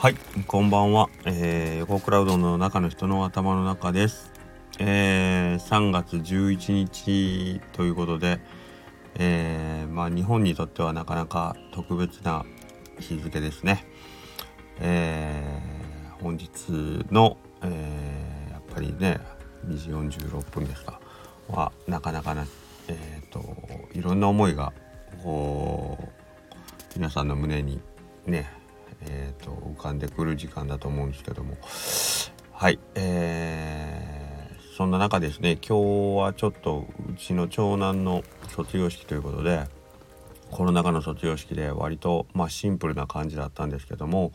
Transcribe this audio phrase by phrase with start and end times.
[0.00, 0.14] はい、
[0.46, 1.10] こんばんは。
[1.24, 4.30] えー、横クラウドの中の人の頭の中です。
[4.78, 8.38] えー、3月11日ということで、
[9.16, 12.46] えー、まあ日本にとってはなかなか特別な
[13.00, 13.84] 日付ですね。
[14.78, 16.48] えー、本日
[17.10, 19.18] の、えー、やっぱりね、
[19.66, 21.00] 2時46分ですか。
[21.48, 22.46] は、なかなかな、
[22.86, 23.42] えっ、ー、と、
[23.94, 24.72] いろんな思いが、
[25.24, 26.06] こう、
[26.94, 27.80] 皆さんの胸に
[28.26, 28.57] ね、
[29.02, 31.56] えーと、浮かんでくる時間だと思うんですけども。
[32.52, 39.68] はい、えー、そんな中ですね今日はちょっとうちの長男の卒業式ということで
[40.50, 44.32] コロナ禍の卒業式で割と、まあ、シンプルな感じだったんですけども、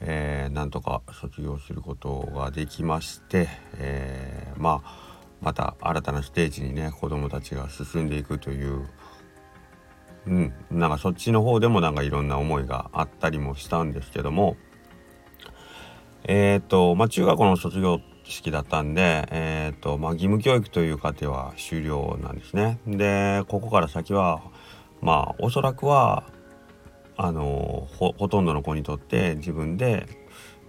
[0.00, 8.88] えー、なんとか卒業することができまして、えー、まあまた新たなステージにね子どもたちが進んでいくという
[10.26, 14.56] うん、なんかそっちの方でもなんかいろんな思いがあったりもしたんですけども
[16.24, 22.78] えっ、ー、とまあ中学校の卒業式だったんで、えっ、ー、とまあ、義務教育という過程は終了なんですね。
[22.86, 24.42] でここから先は
[25.02, 26.24] まあおそらくは
[27.16, 30.08] あのほとんどの子にとって自分で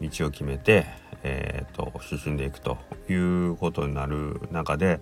[0.00, 0.86] 道を決めて、
[1.22, 2.78] えーと進んでいくと
[3.08, 5.00] いうことになる中で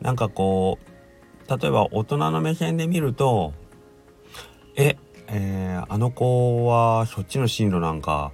[0.00, 3.54] なんかこう例えば大人の目線で見ると
[4.80, 8.30] ええー、あの子はそっちの進路なんか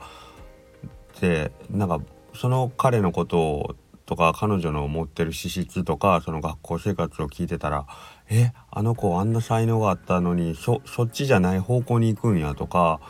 [1.16, 2.02] ってなんか
[2.34, 7.86] その彼のこととか彼女の持ってる資質とかその学校生活を聞いてたら
[8.28, 13.00] えあの子あんな才能があったのにそっちじゃない方向に行くんやとか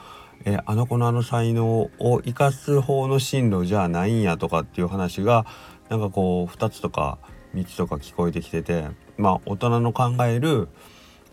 [0.44, 5.44] えあの子のあの才能を生かす方の進路じゃないんやとかっていう話が
[5.88, 7.18] なんかこう2つとか
[7.56, 10.68] 3つとか聞こえてきててまあ大人の考える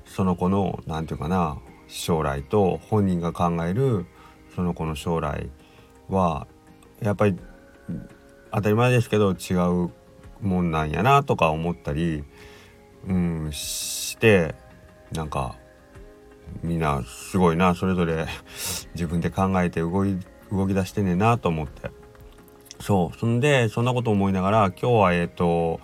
[0.06, 1.60] その子の何て言うかな
[1.92, 4.06] 将来と本人が考える
[4.56, 5.50] その子の将来
[6.10, 6.48] は
[7.02, 7.38] やっぱり
[8.52, 9.54] 当たり前ですけど違
[9.86, 9.92] う
[10.42, 12.24] もんなんやなとか思ったり、
[13.08, 14.56] うん、して
[15.12, 15.56] なんか
[16.64, 18.26] みんなすごいなそれぞれ
[18.96, 20.18] 自分で考えて動い
[20.52, 21.92] 動き出してねえなと思って。
[22.80, 25.80] そうそんでそんなこと思いながら今日はえっ、ー、と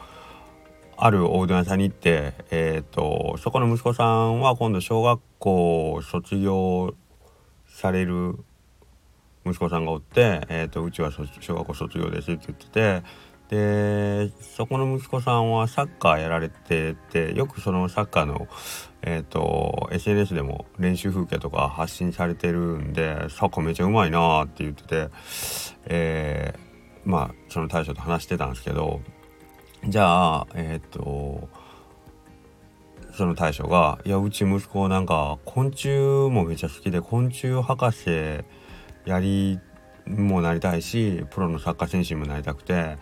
[1.00, 6.96] あるおうどん屋さんに行って、えーと、そこの息子さんは今度小学校卒業
[7.68, 8.40] される
[9.46, 13.04] 息子さんがおって、えーと、うちは小学校卒業ですって言ってて
[13.50, 18.48] でそこの息子さんはサッカーやられててよくそのサッカーの、
[19.04, 25.10] えーと、SNS でも練習風景とか発信されてるんでサッカーめちゃうまいなって言ってて、
[25.86, 29.00] えー、まあその大将と話してたんですけど
[29.86, 31.48] じゃあえっ、と
[33.14, 35.90] その大将が「いやうち息子なんか昆虫
[36.30, 38.44] もめちゃ好きで昆虫博士
[39.06, 39.60] やり
[40.06, 42.98] もなりたいしプロのサッカー選手にもなりたくて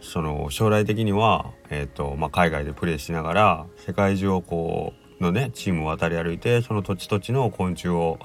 [0.00, 8.18] その将来的には、えーとまあ、海外でプレーしながら世界中をこうのねチームを渡り歩いてその土地土地の昆虫を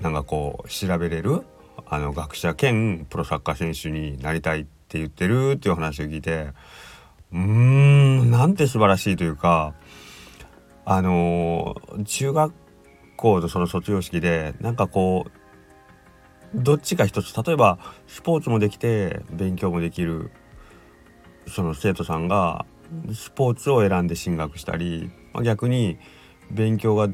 [0.00, 1.42] なんかこう調べれる
[1.86, 6.48] あの学者兼プロサッカー選手になりたいってって言ってるっていう話を聞いて
[7.30, 9.74] うーんなんて素晴らしいというか
[10.86, 11.76] あの
[12.06, 12.54] 中学
[13.18, 15.30] 校のその卒業式でなんかこう
[16.54, 20.30] どっちか一つ例えばスポーツもできて勉強もできる
[21.46, 22.64] その生徒さんが
[23.12, 25.98] スポーツを選んで進学したりまあ逆に
[26.50, 27.10] 勉強が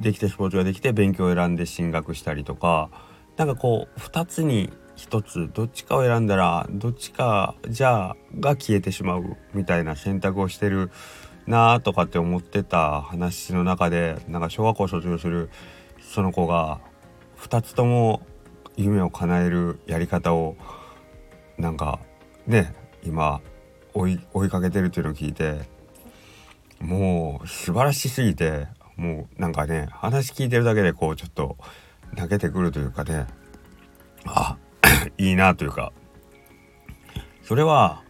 [0.00, 2.90] できてスポーツができて勉強を選んで進学したりとか
[3.38, 10.90] なんかこう2つに一つどっちかを選んだらどっちかじゃあが消えてしまうみたいな選択をしてる
[11.46, 15.50] なとかって思ってた話の中でなんか小学校卒業する
[16.00, 16.80] その子が
[17.38, 18.22] 2つとも
[18.76, 20.56] 夢を叶えるやり方を
[21.58, 21.98] なんか
[22.46, 23.40] ね今
[23.94, 25.60] 追い追いかけてるっていうのを聞いて
[26.80, 28.66] もう素晴らしすぎて
[28.96, 31.56] もうなんかね話聞いてるだけでこうちょっと
[32.14, 33.26] 泣けてくるというかね。
[34.24, 34.56] あ
[35.22, 35.92] いいなというか。
[37.42, 38.02] それは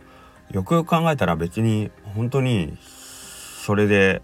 [0.51, 4.23] よくよく考えたら別に本当にそれで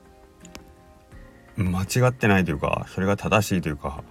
[1.57, 4.05] 間違ってないというかそれが正しいというか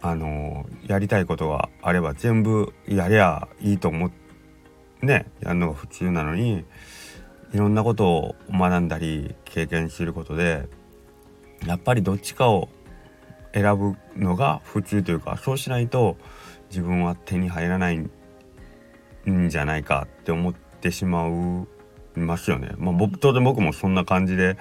[0.00, 6.64] あのやりたいことがあれば全部やりゃいいと思ってねやるのが普通なのに
[7.52, 10.68] いろんなことを学んだり経験することで
[11.66, 12.68] やっぱりどっちかを
[13.54, 16.16] 選ぶのが普通というかそうしないと
[16.68, 21.68] 自分は手に入らないんじゃないかって思ってしまう
[22.14, 22.72] ますよね。
[22.76, 24.56] まあ、僕当然僕もそんな感じで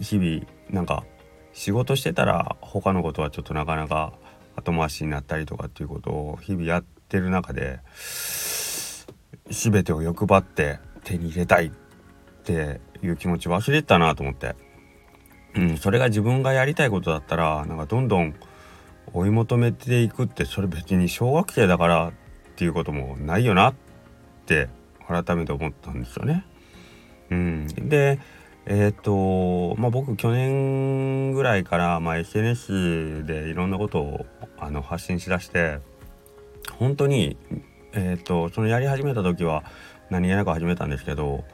[0.00, 1.04] 日々なんか
[1.52, 4.12] 仕事してたら他のことはちょっとなかなか
[4.56, 7.80] 後回しになったりとかっていうことを日々やってる中で
[9.50, 11.70] 全てを欲張って手に入れたいっ
[12.44, 14.54] ていう気持ち忘れてたなと思って、
[15.54, 18.34] うん、それが自分がやりたいことだったらなんかどんどん
[19.12, 22.12] 追い求めていくってそれ別に小学生だからっ
[22.56, 23.74] ていうこともないよなっ
[24.46, 24.68] て
[25.06, 26.44] 改めて思ったんですよね。
[27.30, 28.18] うん、で
[28.66, 34.26] えっ、とまあ僕去年ぐらいから、まあ、SNS でいろんなことを
[34.58, 35.78] あの発信しだして
[36.72, 37.36] 本当に
[37.92, 39.64] えっ、とそのやり始めた時は
[40.10, 41.44] 何気なく始めたんですけど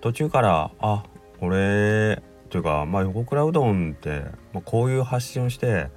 [0.00, 1.04] 途中からあ
[1.40, 5.88] 俺というかまあ横倉うどんって、まあ、こういう発信をして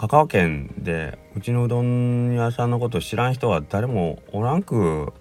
[0.00, 5.12] 香川県でうちのうどん屋さんのこと知らん人は誰もおらんく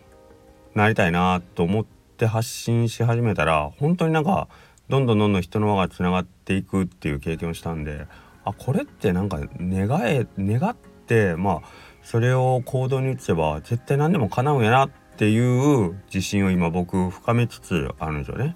[0.74, 1.86] なりたいなと思っ
[2.16, 4.48] て発信し始めたら本当になんか
[4.88, 8.08] どんどんどんどん人の輪がつながっていくっていう経験をしたんで
[8.46, 10.78] あこれってなんか願え願っ
[11.08, 11.62] てまあ
[12.02, 18.56] それを行動に移せば絶対何でも叶うんやなっていう自信を今僕深めつつあるんですよね。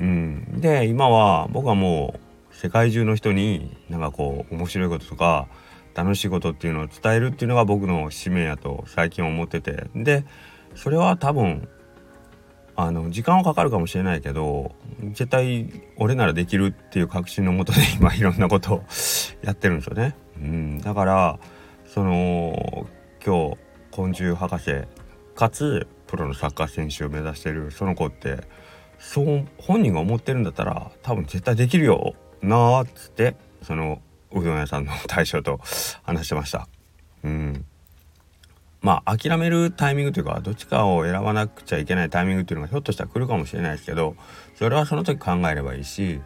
[0.00, 2.27] うん、で今は僕はもう
[2.60, 5.46] 世界中の人になんかこう面白いこととか
[5.94, 10.24] 楽しいことっていうのを伝えるっていうのが僕の使命やと最近思っててで
[10.74, 11.68] それは多分
[12.74, 14.74] あの時間はかかるかもしれないけど
[15.12, 18.84] 絶対俺ならできるっていう確信のもとで 今いろんなことを
[19.44, 20.16] やってるんですよね。
[20.36, 21.38] うん、だから
[21.86, 22.88] その
[23.24, 23.56] 今日
[23.92, 24.82] 昆虫博士
[25.36, 28.38] かつプロのサッカー選手を目指してるその子って
[28.98, 34.00] そう本人が思ってるんだったら多分絶対できるよなーっつってその
[34.32, 35.60] うどん屋さんの大将と
[36.02, 36.68] 話してました。
[37.24, 37.64] うん
[38.80, 44.14] まあ諦めるタイミングというかどっちかを選ばなくちゃいけないタイミングっていうのがひょっとしたら来るかもしれないですけど
[44.54, 46.20] それはその時考えればいいし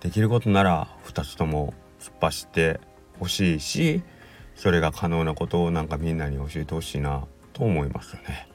[0.00, 2.80] できることなら2つとも突っ走って
[3.20, 4.02] ほしいし
[4.54, 8.48] それが可能なことをなんかみんなに教えてほしいなと思いますよね。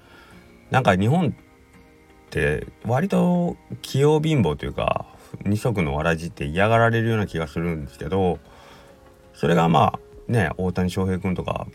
[0.72, 5.06] なんか日本って割と器用貧乏というか
[5.46, 8.40] 二足のわらじって嫌がられるような気がするんですけど
[9.34, 11.68] それがまあね大谷翔平君とか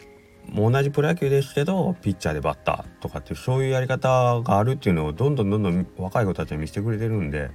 [0.48, 7.50] も同じプロ野球ですけどピッチャーでバッターとかってそういうやり方があるっていうのをどんどんどんどん若い子たちに見せてくれてるんで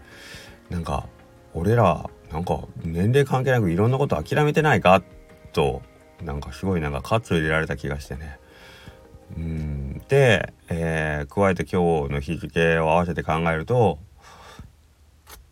[0.69, 1.07] なんか
[1.53, 5.03] 俺らなんか年齢関係なくいろんなこと諦めてないか
[5.53, 5.81] と
[6.23, 8.39] なんかすごいなんか喝を入れられた気がしてね。
[9.35, 13.99] うんで、えー、加えて今日の日付を合わせて考えると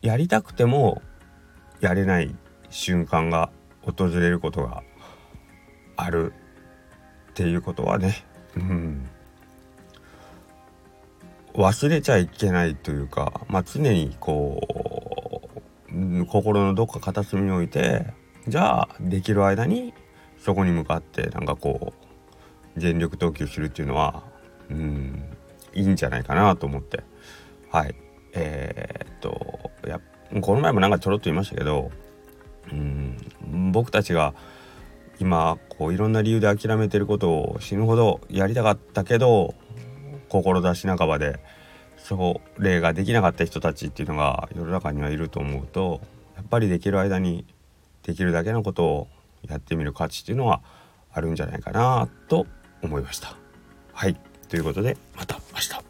[0.02, 1.02] やりたくても
[1.82, 2.36] やれない
[2.70, 3.50] 瞬間が
[3.82, 4.84] 訪れることが
[5.96, 6.34] ある
[7.32, 8.26] っていうことはね、
[8.56, 9.10] うん、
[11.54, 15.42] 忘れちゃいけないというか、まあ、常にこ
[15.92, 18.06] う心のどっか片隅に置いて
[18.48, 19.94] じゃあできる間に
[20.38, 21.94] そこに向かってなんかこ
[22.78, 24.24] う全力投球するっていうのは
[24.70, 25.36] うん
[25.74, 27.04] いいんじゃないかなと思って。
[27.70, 27.96] はい。
[28.34, 29.45] えー、っとや
[30.42, 31.92] この前もなんかちょろっと言いましたけど
[32.72, 33.18] うん
[33.72, 34.34] 僕たちが
[35.20, 39.54] 今こういろんな理由で諦めてることを死ぬほどやりたかったけど
[40.30, 41.40] 志半ばで
[41.98, 46.02] それができなかった人たちっていうのが世の中にはいると思うと
[46.36, 47.46] やっぱりできる間に
[48.04, 49.08] できるだけのことを
[49.48, 50.62] やってみる価値っていうのは
[51.12, 52.46] あるんじゃないかなと
[52.84, 53.36] 思いました。
[53.94, 54.18] はい
[54.50, 55.85] ということでまた明日。